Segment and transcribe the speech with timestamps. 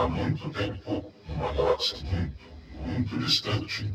[0.00, 2.32] há muito tempo, uma galáxia muito,
[2.86, 3.92] muito distante.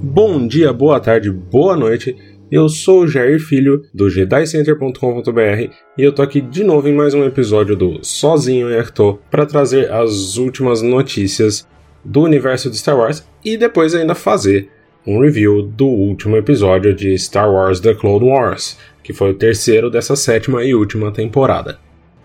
[0.00, 2.33] Bom dia, boa tarde, boa noite.
[2.54, 7.12] Eu sou o Jair Filho do JediCenter.com.br e eu tô aqui de novo em mais
[7.12, 11.66] um episódio do Sozinho em Arthur para trazer as últimas notícias
[12.04, 14.70] do universo de Star Wars e depois ainda fazer
[15.04, 19.90] um review do último episódio de Star Wars The Clone Wars, que foi o terceiro
[19.90, 21.80] dessa sétima e última temporada.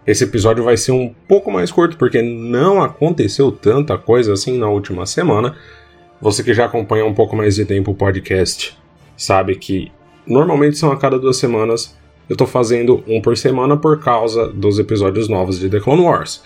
[0.05, 4.70] Esse episódio vai ser um pouco mais curto porque não aconteceu tanta coisa assim na
[4.70, 5.55] última semana.
[6.21, 8.77] Você que já acompanha um pouco mais de tempo o podcast
[9.17, 9.91] sabe que
[10.29, 11.97] normalmente são a cada duas semanas.
[12.29, 16.43] Eu tô fazendo um por semana por causa dos episódios novos de The Clone Wars.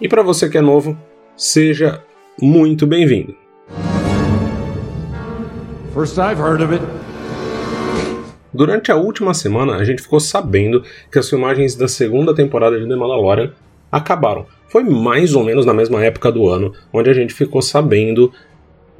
[0.00, 0.96] E para você que é novo,
[1.36, 2.02] seja
[2.40, 3.34] muito bem-vindo.
[5.92, 6.82] First I've heard of it.
[8.54, 12.88] Durante a última semana, a gente ficou sabendo que as filmagens da segunda temporada de
[12.88, 13.52] The Mandalorian
[13.92, 14.46] acabaram.
[14.68, 18.32] Foi mais ou menos na mesma época do ano, onde a gente ficou sabendo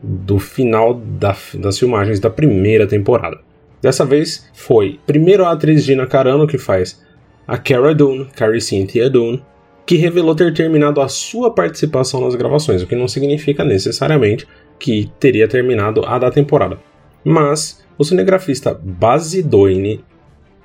[0.02, 3.47] do final da, das filmagens da primeira temporada.
[3.80, 7.02] Dessa vez foi primeiro a atriz Gina Carano, que faz
[7.46, 9.42] a Cara Dune, Carrie Cynthia Dune,
[9.86, 14.46] que revelou ter terminado a sua participação nas gravações, o que não significa necessariamente
[14.78, 16.78] que teria terminado a da temporada.
[17.24, 20.04] Mas o cinegrafista Baz Idoine,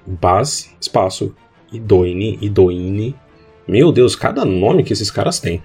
[0.05, 1.33] Baz, espaço,
[1.71, 3.15] Idoine, Idoine,
[3.67, 5.63] meu Deus, cada nome que esses caras têm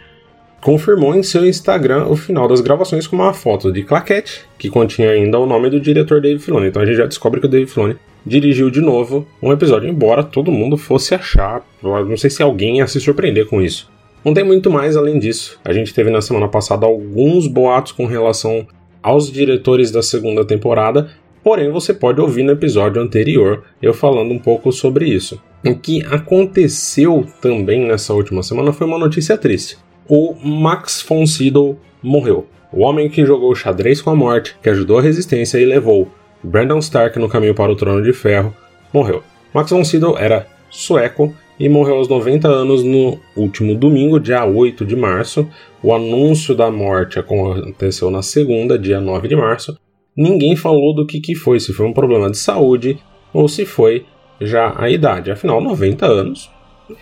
[0.61, 5.11] confirmou em seu Instagram o final das gravações com uma foto de claquete, que continha
[5.11, 6.69] ainda o nome do diretor Dave Filoni.
[6.69, 10.23] Então a gente já descobre que o Dave Filoni dirigiu de novo um episódio, embora
[10.23, 11.65] todo mundo fosse achar.
[11.83, 13.91] Não sei se alguém ia se surpreender com isso.
[14.25, 15.59] Não tem muito mais além disso.
[15.65, 18.67] A gente teve na semana passada alguns boatos com relação
[19.01, 21.09] aos diretores da segunda temporada,
[21.43, 25.41] porém você pode ouvir no episódio anterior eu falando um pouco sobre isso.
[25.65, 31.79] O que aconteceu também nessa última semana foi uma notícia triste o Max von Sydow
[32.03, 32.47] morreu.
[32.73, 36.09] O homem que jogou xadrez com a morte, que ajudou a resistência e levou
[36.43, 38.55] Brandon Stark no caminho para o Trono de Ferro,
[38.93, 39.23] morreu.
[39.53, 44.85] Max von Sydow era sueco e morreu aos 90 anos no último domingo, dia 8
[44.85, 45.49] de março.
[45.83, 49.79] O anúncio da morte aconteceu na segunda, dia 9 de março.
[50.17, 52.99] Ninguém falou do que, que foi, se foi um problema de saúde
[53.33, 54.05] ou se foi
[54.41, 55.31] já a idade.
[55.31, 56.51] Afinal, 90 anos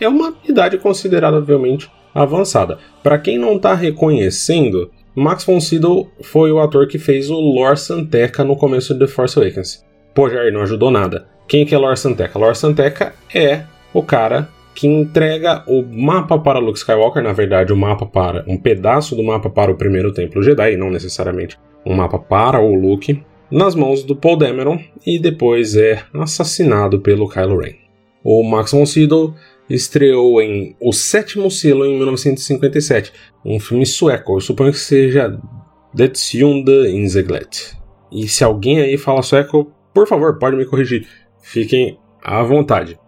[0.00, 1.90] é uma idade consideravelmente
[2.22, 2.78] avançada.
[3.02, 7.76] Para quem não está reconhecendo, Max von Sydow foi o ator que fez o Lor
[7.76, 9.84] Santeca no começo de The Force Awakens.
[10.14, 11.26] Pô, Jair, não ajudou nada.
[11.46, 12.38] Quem que é Lor Santeca?
[12.38, 13.62] Lor Santeca é
[13.92, 18.58] o cara que entrega o mapa para Luke Skywalker, na verdade, o mapa para um
[18.58, 23.22] pedaço do mapa para o primeiro templo Jedi, não necessariamente um mapa para o Luke,
[23.50, 27.74] nas mãos do Paul Dameron e depois é assassinado pelo Kylo Ren.
[28.22, 29.34] O Max von Sydow
[29.68, 33.12] estreou em O Sétimo Selo em 1957,
[33.44, 34.36] um filme sueco.
[34.36, 35.38] Eu suponho que seja
[35.92, 37.76] Det Sjunde Inseglet.
[38.10, 41.06] E se alguém aí fala sueco, por favor, pode me corrigir.
[41.42, 42.98] Fiquem à vontade.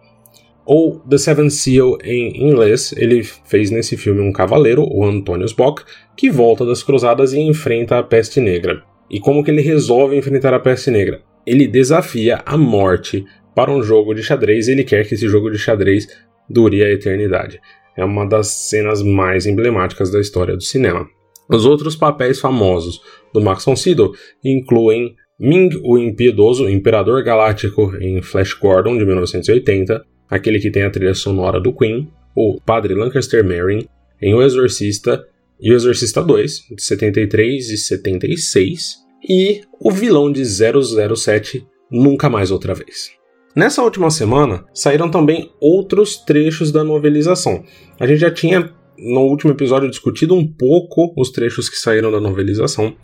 [0.65, 5.83] Ou The Seven Seal em inglês, ele fez nesse filme um cavaleiro, o Antonius Bock,
[6.15, 8.83] que volta das cruzadas e enfrenta a peste negra.
[9.09, 11.21] E como que ele resolve enfrentar a peste negra?
[11.43, 13.25] Ele desafia a morte
[13.55, 16.07] para um jogo de xadrez e ele quer que esse jogo de xadrez
[16.49, 17.59] dure a eternidade.
[17.95, 21.07] É uma das cenas mais emblemáticas da história do cinema.
[21.49, 23.01] Os outros papéis famosos
[23.33, 30.05] do Max von Sydow incluem Ming o Impiedoso, Imperador Galáctico em Flash Gordon de 1980,
[30.29, 33.87] aquele que tem a trilha sonora do Queen, o Padre Lancaster Merrin
[34.21, 35.25] em O Exorcista
[35.59, 42.51] e O Exorcista 2 de 73 e 76 e o vilão de 007 Nunca Mais
[42.51, 43.18] Outra Vez.
[43.59, 47.61] Nessa última semana, saíram também outros trechos da novelização.
[47.99, 52.21] A gente já tinha, no último episódio, discutido um pouco os trechos que saíram da
[52.21, 52.95] novelização.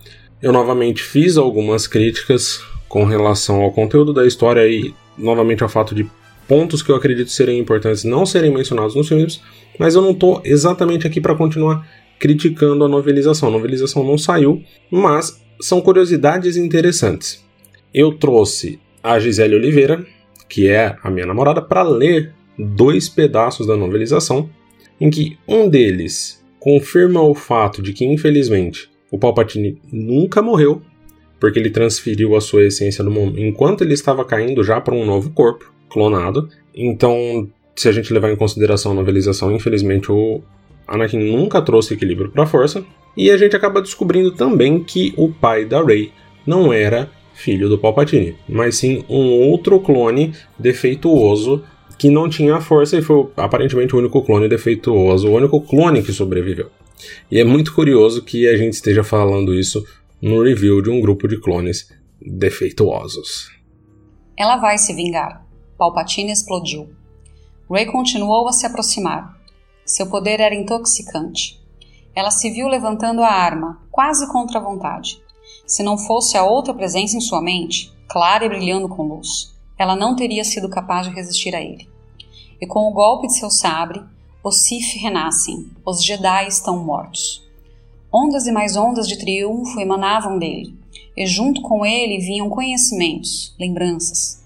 [0.42, 5.94] Eu novamente fiz algumas críticas com relação ao conteúdo da história e, novamente, ao fato
[5.94, 6.10] de
[6.48, 9.42] pontos que eu acredito serem importantes não serem mencionados nos filmes,
[9.78, 11.86] mas eu não estou exatamente aqui para continuar
[12.18, 13.50] criticando a novelização.
[13.50, 17.44] A novelização não saiu, mas são curiosidades interessantes.
[17.94, 20.15] Eu trouxe a Gisele Oliveira,
[20.48, 24.50] que é a minha namorada, para ler dois pedaços da novelização,
[25.00, 30.82] em que um deles confirma o fato de que, infelizmente, o Palpatine nunca morreu,
[31.40, 35.30] porque ele transferiu a sua essência momento, enquanto ele estava caindo já para um novo
[35.32, 36.50] corpo, clonado.
[36.74, 40.42] Então, se a gente levar em consideração a novelização, infelizmente o,
[40.88, 42.86] Anakin nunca trouxe equilíbrio para a força,
[43.18, 46.12] e a gente acaba descobrindo também que o pai da Rey
[46.46, 51.64] não era filho do Palpatine, mas sim um outro clone defeituoso
[51.98, 56.12] que não tinha força e foi aparentemente o único clone defeituoso, o único clone que
[56.12, 56.70] sobreviveu.
[57.30, 59.86] E é muito curioso que a gente esteja falando isso
[60.22, 61.92] no review de um grupo de clones
[62.22, 63.50] defeituosos.
[64.38, 65.46] Ela vai se vingar.
[65.78, 66.90] Palpatine explodiu.
[67.70, 69.36] Rey continuou a se aproximar.
[69.86, 71.62] Seu poder era intoxicante.
[72.16, 75.22] Ela se viu levantando a arma, quase contra a vontade.
[75.66, 79.96] Se não fosse a outra presença em sua mente, clara e brilhando com luz, ela
[79.96, 81.90] não teria sido capaz de resistir a ele.
[82.62, 84.02] E com o golpe de seu sabre,
[84.44, 87.44] os Sith renascem, os Jedi estão mortos.
[88.14, 90.78] Ondas e mais ondas de triunfo emanavam dele,
[91.18, 94.46] e junto com ele vinham conhecimentos, lembranças.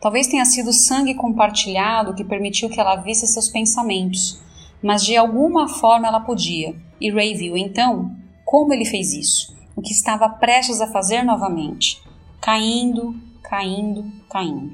[0.00, 4.40] Talvez tenha sido sangue compartilhado que permitiu que ela visse seus pensamentos,
[4.82, 8.14] mas de alguma forma ela podia, e Ray viu então
[8.44, 12.02] como ele fez isso, o que estava prestes a fazer novamente,
[12.40, 13.14] caindo,
[13.44, 14.72] caindo, caindo.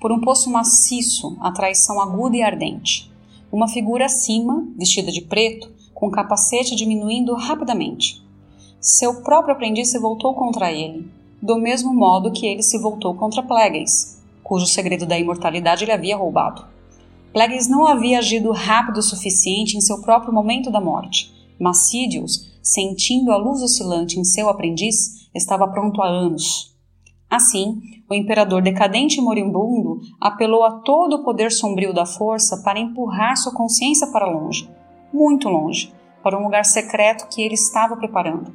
[0.00, 3.08] Por um poço maciço, a traição aguda e ardente.
[3.52, 8.20] Uma figura acima, vestida de preto, com o capacete diminuindo rapidamente.
[8.80, 11.08] Seu próprio aprendiz se voltou contra ele,
[11.40, 16.16] do mesmo modo que ele se voltou contra Plagueis, cujo segredo da imortalidade ele havia
[16.16, 16.64] roubado.
[17.32, 22.47] Plagueis não havia agido rápido o suficiente em seu próprio momento da morte, mas Sidious,
[22.68, 26.76] sentindo a luz oscilante em seu aprendiz, estava pronto há anos.
[27.30, 32.78] Assim, o imperador decadente e moribundo apelou a todo o poder sombrio da força para
[32.78, 34.68] empurrar sua consciência para longe,
[35.12, 35.92] muito longe,
[36.22, 38.54] para um lugar secreto que ele estava preparando.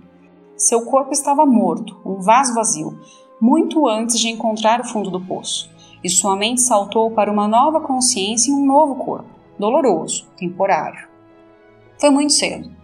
[0.55, 2.99] Seu corpo estava morto, um vaso vazio,
[3.41, 5.71] muito antes de encontrar o fundo do poço,
[6.03, 11.07] e sua mente saltou para uma nova consciência em um novo corpo, doloroso, temporário.
[11.99, 12.82] Foi muito cedo.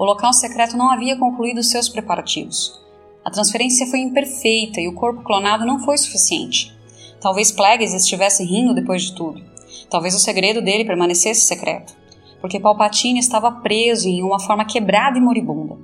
[0.00, 2.80] O local secreto não havia concluído seus preparativos.
[3.22, 6.74] A transferência foi imperfeita e o corpo clonado não foi suficiente.
[7.20, 9.44] Talvez Plagueis estivesse rindo depois de tudo.
[9.90, 11.94] Talvez o segredo dele permanecesse secreto,
[12.40, 15.76] porque Palpatine estava preso em uma forma quebrada e moribunda.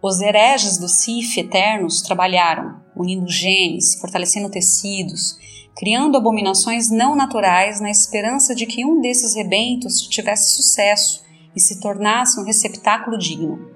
[0.00, 5.36] Os hereges do Sif eternos trabalharam, unindo genes, fortalecendo tecidos,
[5.76, 11.80] criando abominações não naturais na esperança de que um desses rebentos tivesse sucesso e se
[11.80, 13.70] tornasse um receptáculo digno.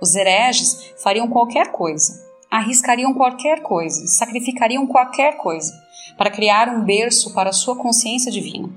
[0.00, 5.72] Os hereges fariam qualquer coisa, arriscariam qualquer coisa, sacrificariam qualquer coisa
[6.18, 8.68] para criar um berço para sua consciência divina.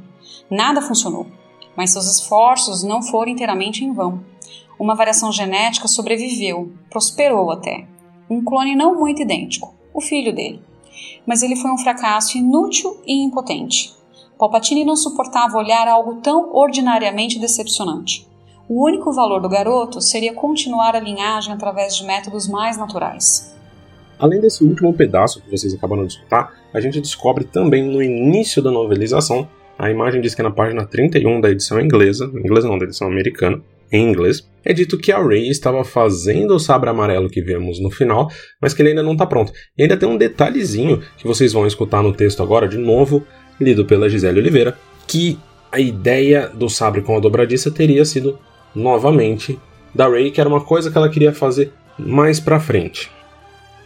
[0.50, 1.28] Nada funcionou,
[1.76, 4.24] mas seus esforços não foram inteiramente em vão.
[4.80, 7.88] Uma variação genética sobreviveu, prosperou até.
[8.30, 10.62] Um clone não muito idêntico, o filho dele.
[11.26, 13.94] Mas ele foi um fracasso inútil e impotente.
[14.38, 18.28] Palpatine não suportava olhar algo tão ordinariamente decepcionante.
[18.68, 23.56] O único valor do garoto seria continuar a linhagem através de métodos mais naturais.
[24.18, 28.64] Além desse último pedaço que vocês acabaram de escutar, a gente descobre também no início
[28.64, 29.48] da novelização,
[29.78, 33.08] a imagem diz que é na página 31 da edição inglesa, inglesa não, da edição
[33.08, 37.80] americana, em inglês, é dito que a Rey estava fazendo o sabre amarelo que vemos
[37.80, 39.52] no final, mas que ele ainda não está pronto.
[39.78, 43.24] E ainda tem um detalhezinho que vocês vão escutar no texto agora, de novo,
[43.62, 44.76] lido pela Gisele Oliveira,
[45.06, 45.38] que
[45.72, 48.40] a ideia do sabre com a dobradiça teria sido
[48.76, 49.60] novamente
[49.94, 53.10] da Rey, que era uma coisa que ela queria fazer mais pra frente.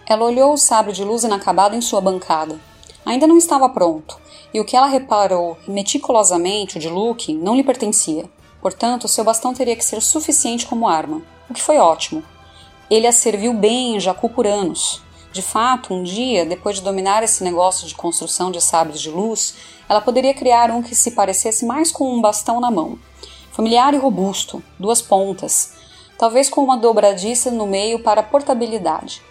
[0.07, 2.59] Ela olhou o sabre de luz inacabado em sua bancada.
[3.05, 4.17] Ainda não estava pronto,
[4.53, 8.25] e o que ela reparou meticulosamente, o de Luke, não lhe pertencia.
[8.61, 12.23] Portanto, seu bastão teria que ser suficiente como arma, o que foi ótimo.
[12.89, 15.01] Ele a serviu bem em Jakku por anos.
[15.31, 19.55] De fato, um dia, depois de dominar esse negócio de construção de sabres de luz,
[19.87, 22.97] ela poderia criar um que se parecesse mais com um bastão na mão.
[23.51, 25.73] Familiar e robusto, duas pontas,
[26.17, 29.21] talvez com uma dobradiça no meio para portabilidade.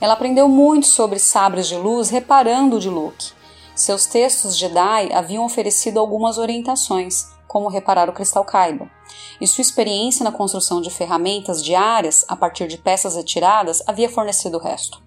[0.00, 3.32] Ela aprendeu muito sobre sabres de luz reparando de Luke.
[3.74, 8.90] Seus textos Jedi haviam oferecido algumas orientações, como reparar o cristal Kaiba,
[9.40, 14.58] e sua experiência na construção de ferramentas diárias a partir de peças retiradas havia fornecido
[14.58, 15.02] o resto.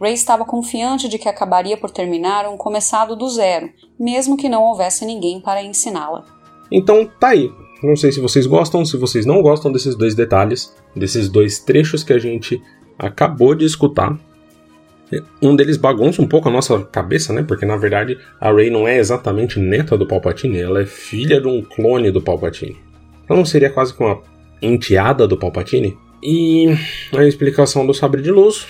[0.00, 4.64] Ray estava confiante de que acabaria por terminar um começado do zero, mesmo que não
[4.64, 6.24] houvesse ninguém para ensiná-la.
[6.72, 7.50] Então tá aí.
[7.82, 12.04] Não sei se vocês gostam, se vocês não gostam desses dois detalhes, desses dois trechos
[12.04, 12.60] que a gente
[12.98, 14.18] acabou de escutar.
[15.42, 17.42] Um deles bagunça um pouco a nossa cabeça, né?
[17.42, 21.48] Porque na verdade a Rey não é exatamente neta do Palpatine, ela é filha de
[21.48, 22.76] um clone do Palpatine.
[23.24, 24.20] Então não seria quase que uma
[24.62, 25.96] enteada do Palpatine?
[26.22, 26.66] E
[27.16, 28.66] a explicação do sabre de luz.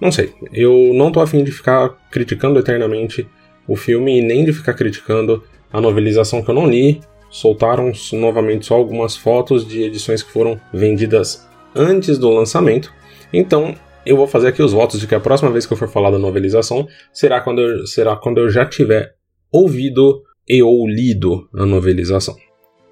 [0.00, 0.32] Não sei.
[0.52, 3.28] Eu não tô afim de ficar criticando eternamente
[3.68, 7.00] o filme e nem de ficar criticando a novelização que eu não li.
[7.34, 12.94] Soltaram novamente só algumas fotos de edições que foram vendidas antes do lançamento.
[13.32, 13.74] Então,
[14.06, 16.12] eu vou fazer aqui os votos de que a próxima vez que eu for falar
[16.12, 19.14] da novelização será quando eu, será quando eu já tiver
[19.50, 22.36] ouvido e ou lido a novelização.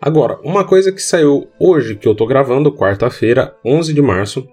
[0.01, 4.45] Agora, uma coisa que saiu hoje que eu tô gravando, quarta-feira, 11 de março,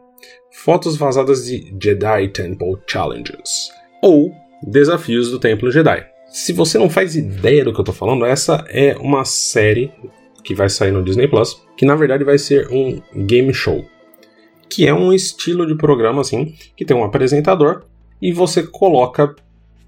[0.51, 3.72] fotos vazadas de Jedi Temple Challenges,
[4.03, 4.31] ou
[4.62, 6.05] Desafios do Templo Jedi.
[6.31, 9.91] Se você não faz ideia do que eu tô falando, essa é uma série
[10.43, 13.83] que vai sair no Disney Plus, que na verdade vai ser um game show,
[14.69, 17.83] que é um estilo de programa assim, que tem um apresentador
[18.21, 19.36] e você coloca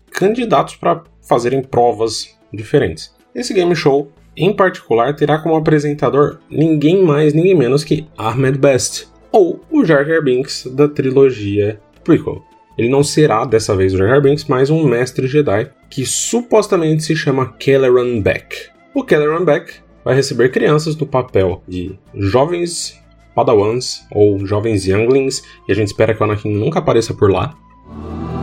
[0.10, 3.14] candidatos para fazerem provas diferentes.
[3.36, 9.08] Esse game show, em particular, terá como apresentador ninguém mais, ninguém menos que Ahmed Best,
[9.32, 12.44] ou o Jar Jar Binks da trilogia prequel.
[12.78, 17.04] Ele não será dessa vez o Jar Jar Binks, mas um mestre Jedi que supostamente
[17.04, 18.70] se chama Kelleran Beck.
[18.94, 19.74] O Kelleran Beck
[20.04, 23.00] vai receber crianças no papel de jovens
[23.36, 27.56] Padawans ou jovens Younglings, e a gente espera que o Anakin nunca apareça por lá.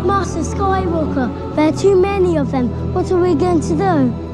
[0.05, 2.69] Master Skywalker, there are too many of them.
[2.95, 4.29] What are we going to do?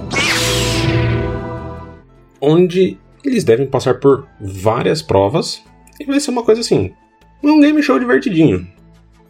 [2.41, 5.63] Onde eles devem passar por várias provas
[5.99, 6.93] e vai ser uma coisa assim,
[7.43, 8.67] um game show divertidinho.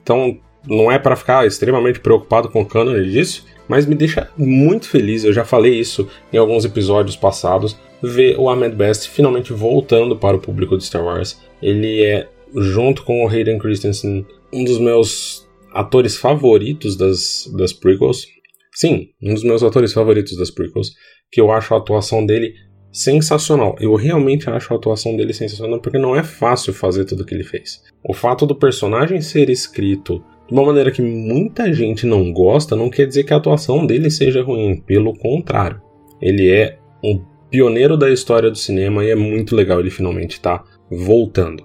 [0.02, 4.88] Então, não é para ficar extremamente preocupado com o canon disso, mas me deixa muito
[4.88, 10.16] feliz, eu já falei isso em alguns episódios passados, ver o Ahmed Best finalmente voltando
[10.16, 11.40] para o público de Star Wars.
[11.62, 18.26] Ele é, junto com o Hayden Christensen, um dos meus atores favoritos das, das prequels.
[18.74, 20.92] Sim, um dos meus atores favoritos das prequels,
[21.30, 22.54] que eu acho a atuação dele
[22.92, 23.74] sensacional.
[23.80, 27.34] Eu realmente acho a atuação dele sensacional porque não é fácil fazer tudo o que
[27.34, 27.82] ele fez.
[28.04, 32.90] O fato do personagem ser escrito de uma maneira que muita gente não gosta não
[32.90, 35.80] quer dizer que a atuação dele seja ruim, pelo contrário.
[36.20, 37.20] Ele é um
[37.50, 41.62] pioneiro da história do cinema e é muito legal ele finalmente estar tá voltando.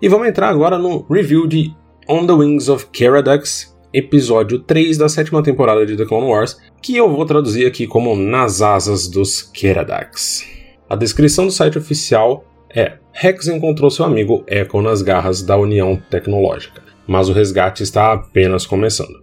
[0.00, 1.74] E vamos entrar agora no review de
[2.08, 6.96] On the Wings of Caradox, episódio 3 da sétima temporada de The Clone Wars, que
[6.96, 10.44] eu vou traduzir aqui como Nas Asas dos Keradax.
[10.88, 16.00] A descrição do site oficial é: Rex encontrou seu amigo Echo nas garras da União
[16.10, 19.22] Tecnológica, mas o resgate está apenas começando.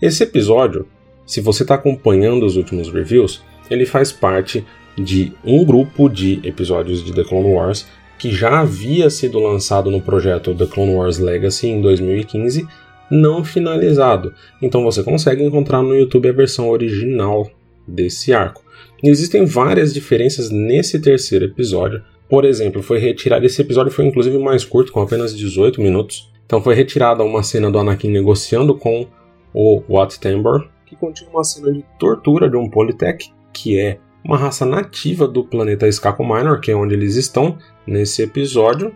[0.00, 0.86] Esse episódio,
[1.26, 4.64] se você está acompanhando os últimos reviews, ele faz parte
[4.96, 7.86] de um grupo de episódios de The Clone Wars
[8.18, 12.66] que já havia sido lançado no projeto The Clone Wars Legacy em 2015
[13.10, 14.34] não finalizado.
[14.60, 17.48] Então você consegue encontrar no YouTube a versão original
[17.86, 18.64] desse arco.
[19.02, 22.02] Existem várias diferenças nesse terceiro episódio.
[22.28, 26.30] Por exemplo, foi retirado esse episódio foi inclusive mais curto, com apenas 18 minutos.
[26.44, 29.06] Então foi retirada uma cena do Anakin negociando com
[29.52, 34.36] o Wat Tambor, que continha uma cena de tortura de um Polytech, que é uma
[34.36, 38.92] raça nativa do planeta Skako Minor, que é onde eles estão nesse episódio.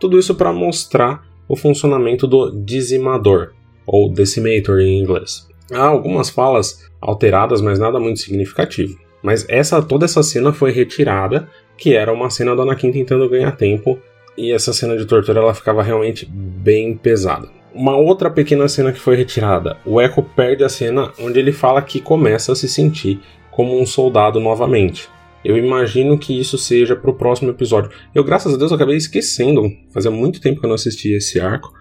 [0.00, 3.52] Tudo isso para mostrar o funcionamento do dizimador,
[3.86, 5.46] ou decimator em inglês.
[5.72, 8.98] Há algumas falas alteradas, mas nada muito significativo.
[9.22, 13.52] Mas essa toda essa cena foi retirada, que era uma cena do Anakin tentando ganhar
[13.52, 13.98] tempo,
[14.36, 17.48] e essa cena de tortura ela ficava realmente bem pesada.
[17.74, 21.80] Uma outra pequena cena que foi retirada, o Echo perde a cena onde ele fala
[21.80, 25.08] que começa a se sentir como um soldado novamente.
[25.44, 27.90] Eu imagino que isso seja pro próximo episódio.
[28.14, 29.68] Eu, graças a Deus, acabei esquecendo.
[29.92, 31.72] Fazia muito tempo que eu não assistia esse arco.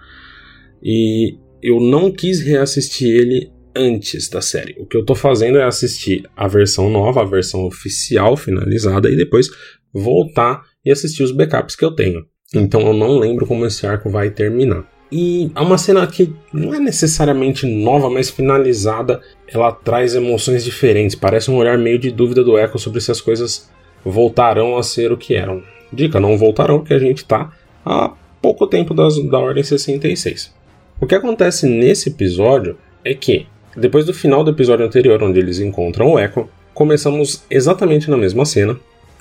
[0.82, 4.76] E eu não quis reassistir ele antes da série.
[4.80, 9.16] O que eu tô fazendo é assistir a versão nova, a versão oficial finalizada, e
[9.16, 9.50] depois
[9.94, 12.26] voltar e assistir os backups que eu tenho.
[12.54, 14.86] Então eu não lembro como esse arco vai terminar.
[15.12, 21.16] E há uma cena que não é necessariamente nova, mas finalizada, ela traz emoções diferentes.
[21.16, 23.70] Parece um olhar meio de dúvida do Echo sobre se as coisas
[24.06, 25.62] voltarão a ser o que eram.
[25.92, 27.52] Dica, não voltarão, porque a gente está
[27.86, 30.54] há pouco tempo das, da Ordem 66.
[31.00, 35.60] O que acontece nesse episódio é que, depois do final do episódio anterior, onde eles
[35.60, 38.78] encontram o Echo, começamos exatamente na mesma cena.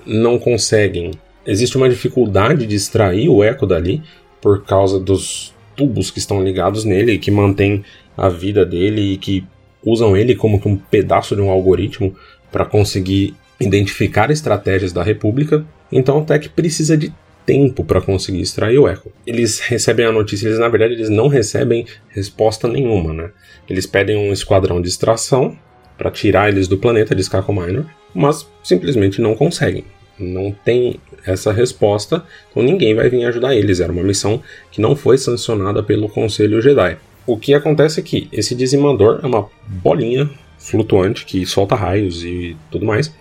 [0.07, 1.13] Não conseguem.
[1.47, 4.03] Existe uma dificuldade de extrair o Echo dali
[4.41, 7.85] por causa dos tubos que estão ligados nele e que mantêm
[8.17, 9.45] a vida dele e que
[9.85, 12.15] usam ele como um pedaço de um algoritmo
[12.51, 15.65] para conseguir identificar estratégias da República.
[15.93, 17.13] Então o Tech precisa de
[17.47, 19.11] tempo para conseguir extrair o Echo.
[19.27, 23.31] Eles recebem a notícia, eles na verdade eles não recebem resposta nenhuma, né?
[23.69, 25.57] Eles pedem um esquadrão de extração
[25.97, 29.85] para tirar eles do planeta de Skako Minor, mas simplesmente não conseguem
[30.21, 33.81] não tem essa resposta, então ninguém vai vir ajudar eles.
[33.81, 36.99] Era uma missão que não foi sancionada pelo Conselho Jedi.
[37.27, 42.57] O que acontece é que esse dizimador é uma bolinha flutuante que solta raios e
[42.71, 43.13] tudo mais.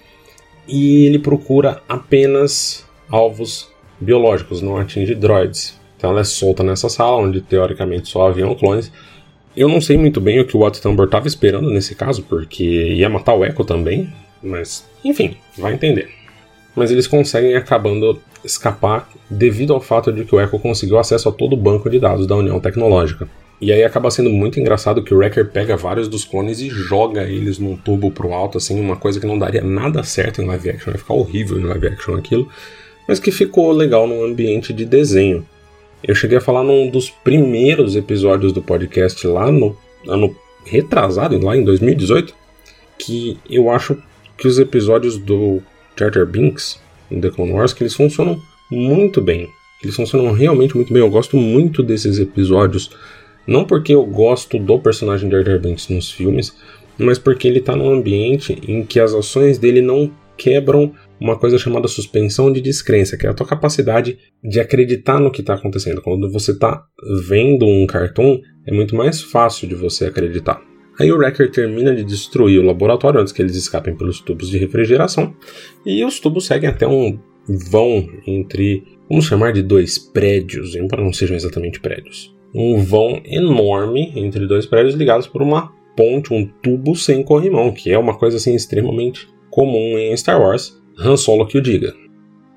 [0.68, 3.69] E ele procura apenas alvos
[4.00, 5.80] biológicos, não atinge droids.
[5.98, 8.92] Então ela é solta nessa sala, onde teoricamente só haviam clones.
[9.56, 12.64] Eu não sei muito bem o que o Watt Tambor estava esperando nesse caso, porque
[12.64, 16.10] ia matar o Echo também, mas enfim, vai entender.
[16.76, 21.32] Mas eles conseguem acabando escapar devido ao fato de que o Echo conseguiu acesso a
[21.32, 23.28] todo o banco de dados da União Tecnológica.
[23.62, 27.24] E aí acaba sendo muito engraçado que o Wrecker pega vários dos clones e joga
[27.24, 30.70] eles num tubo pro alto, assim, uma coisa que não daria nada certo em live
[30.70, 32.48] action, vai ficar horrível em live action aquilo,
[33.10, 35.44] mas que ficou legal num ambiente de desenho.
[36.04, 39.76] Eu cheguei a falar num dos primeiros episódios do podcast lá no
[40.08, 42.36] ano retrasado, lá em 2018,
[43.00, 43.98] que eu acho
[44.38, 45.60] que os episódios do
[45.98, 48.40] Charter Binks em The Clone Wars que eles funcionam
[48.70, 49.50] muito bem.
[49.84, 51.02] Eles funcionam realmente muito bem.
[51.02, 52.92] Eu gosto muito desses episódios,
[53.48, 56.56] não porque eu gosto do personagem de Jar Binks nos filmes,
[56.96, 61.58] mas porque ele está num ambiente em que as ações dele não quebram uma coisa
[61.58, 66.02] chamada suspensão de descrença, que é a tua capacidade de acreditar no que está acontecendo.
[66.02, 66.84] Quando você está
[67.28, 70.62] vendo um cartoon, é muito mais fácil de você acreditar.
[71.00, 74.58] Aí o Wrecker termina de destruir o laboratório antes que eles escapem pelos tubos de
[74.58, 75.34] refrigeração,
[75.86, 81.14] e os tubos seguem até um vão entre, vamos chamar de dois prédios, embora não
[81.14, 82.36] sejam exatamente prédios.
[82.54, 87.92] Um vão enorme entre dois prédios ligados por uma ponte, um tubo sem corrimão, que
[87.92, 91.94] é uma coisa assim extremamente comum em Star Wars, Han Solo que o diga.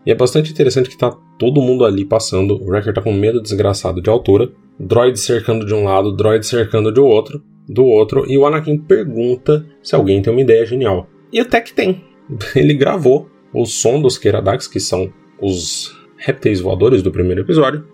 [0.04, 3.40] E é bastante interessante que tá todo mundo ali passando, o Wrecker tá com medo
[3.40, 8.36] desgraçado de altura, droid cercando de um lado, droid cercando de outro, do outro, e
[8.36, 11.08] o Anakin pergunta se alguém tem uma ideia genial.
[11.32, 12.04] E até que tem.
[12.56, 17.84] Ele gravou o som dos Keradax, que são os répteis voadores do primeiro episódio,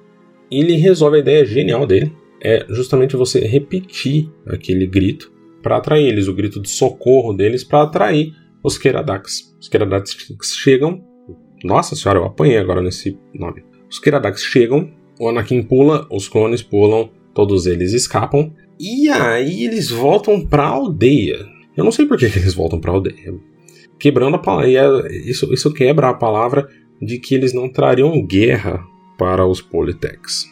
[0.50, 2.12] e ele resolve a ideia genial dele,
[2.42, 7.82] é justamente você repetir aquele grito para atrair eles, o grito de socorro deles para
[7.82, 9.56] atrair os Keradax.
[9.60, 10.16] Os Keradax
[10.56, 11.04] chegam.
[11.64, 13.64] Nossa senhora, eu apanhei agora nesse nome.
[13.90, 18.52] Os Keradax chegam, o Anakin pula, os clones pulam, todos eles escapam.
[18.78, 21.38] E aí eles voltam pra aldeia.
[21.76, 23.34] Eu não sei por que, eles voltam pra aldeia.
[23.98, 25.08] Quebrando a palavra.
[25.08, 26.68] É, isso, isso quebra a palavra
[27.00, 28.84] de que eles não trariam guerra
[29.18, 30.46] para os Politex.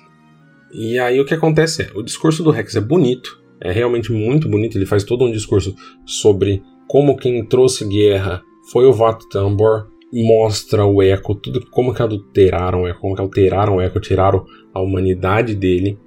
[0.73, 4.49] E aí o que acontece é, o discurso do Rex é bonito, é realmente muito
[4.49, 9.89] bonito, ele faz todo um discurso sobre como quem trouxe guerra foi o Vat Tambor,
[10.13, 14.47] mostra o Echo, tudo como que adulteraram o Echo, como que alteraram o Echo, tiraram
[14.73, 15.99] a humanidade dele.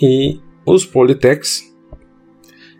[0.00, 1.74] E os Politex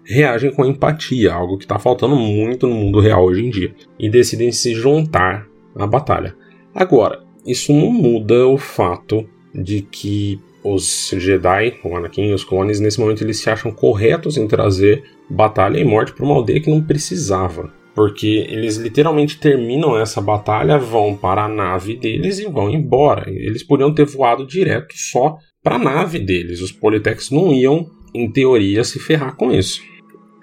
[0.05, 4.09] reagem com empatia, algo que está faltando muito no mundo real hoje em dia, e
[4.09, 6.35] decidem se juntar à batalha.
[6.75, 12.81] Agora, isso não muda o fato de que os Jedi, o Anakin e os clones,
[12.81, 16.71] nesse momento eles se acham corretos em trazer batalha e morte para uma aldeia que
[16.71, 17.73] não precisava.
[17.95, 23.29] Porque eles literalmente terminam essa batalha, vão para a nave deles e vão embora.
[23.29, 26.61] Eles poderiam ter voado direto só para a nave deles.
[26.61, 29.83] Os Politex não iam, em teoria, se ferrar com isso.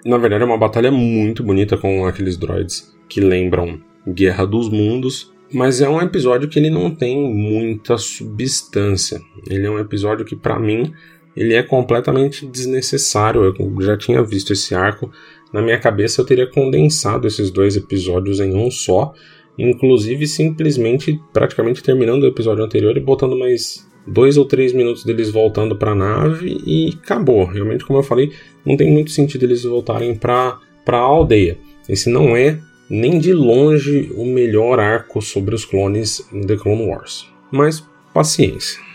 [0.04, 5.32] Na verdade, é uma batalha muito bonita com aqueles droids que lembram Guerra dos Mundos,
[5.52, 9.20] mas é um episódio que ele não tem muita substância.
[9.48, 10.92] Ele é um episódio que, para mim,
[11.36, 13.44] ele é completamente desnecessário.
[13.44, 15.10] Eu já tinha visto esse arco.
[15.52, 19.12] Na minha cabeça, eu teria condensado esses dois episódios em um só,
[19.58, 25.30] inclusive simplesmente praticamente terminando o episódio anterior e botando mais dois ou três minutos deles
[25.30, 27.44] voltando para a nave e acabou.
[27.44, 28.32] Realmente, como eu falei,
[28.64, 31.58] não tem muito sentido eles voltarem para a aldeia.
[31.88, 36.86] Esse não é nem de longe o melhor arco sobre os clones em The Clone
[36.86, 37.28] Wars.
[37.50, 38.85] Mas paciência.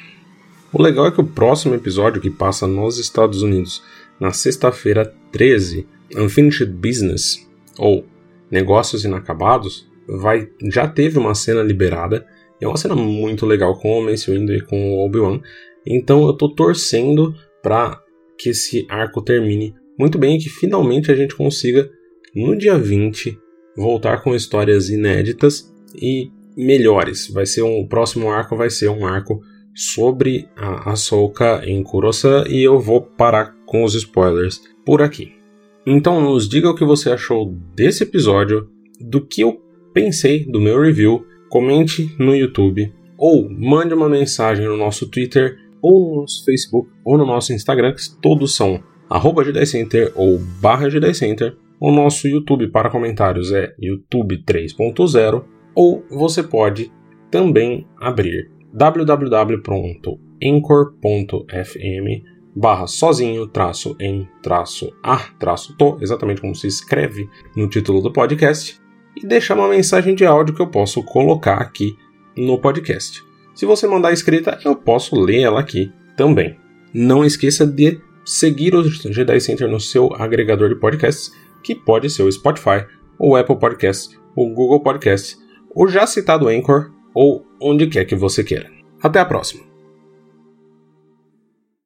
[0.73, 3.83] O legal é que o próximo episódio que passa nos Estados Unidos
[4.19, 7.45] na sexta-feira 13, Unfinished Business,
[7.77, 8.05] ou
[8.49, 12.25] Negócios Inacabados, vai, já teve uma cena liberada.
[12.59, 15.41] É uma cena muito legal com o Mace Windu e com o Obi-Wan.
[15.85, 18.01] Então eu tô torcendo para
[18.37, 21.89] que esse arco termine muito bem e que finalmente a gente consiga,
[22.33, 23.37] no dia 20,
[23.75, 27.27] voltar com histórias inéditas e melhores.
[27.29, 29.41] Vai ser um o próximo arco vai ser um arco
[29.75, 35.33] sobre a Ahsoka em Kurosan e eu vou parar com os spoilers por aqui.
[35.85, 39.61] Então nos diga o que você achou desse episódio, do que eu
[39.93, 46.09] pensei do meu review, comente no YouTube ou mande uma mensagem no nosso Twitter ou
[46.09, 51.55] no nosso Facebook ou no nosso Instagram, que todos são arroba Center ou barra Center.
[51.79, 56.91] O nosso YouTube para comentários é YouTube 3.0 ou você pode
[57.31, 60.31] também abrir www.anchor.fm
[62.55, 68.11] barra sozinho, traço em, traço a, traço tô, exatamente como se escreve no título do
[68.11, 68.79] podcast,
[69.15, 71.97] e deixar uma mensagem de áudio que eu posso colocar aqui
[72.35, 73.23] no podcast.
[73.53, 76.57] Se você mandar escrita, eu posso ler ela aqui também.
[76.93, 81.31] Não esqueça de seguir o Jedi Center no seu agregador de podcasts,
[81.63, 82.85] que pode ser o Spotify,
[83.19, 85.37] o Apple Podcasts, o Google Podcasts,
[85.75, 88.69] o já citado Anchor ou onde quer que você queira.
[89.01, 89.70] Até a próxima!